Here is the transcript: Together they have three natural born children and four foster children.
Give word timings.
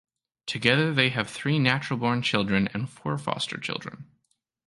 Together 0.47 0.91
they 0.91 1.09
have 1.09 1.29
three 1.29 1.59
natural 1.59 1.99
born 1.99 2.23
children 2.23 2.67
and 2.73 2.89
four 2.89 3.19
foster 3.19 3.59
children. 3.59 4.07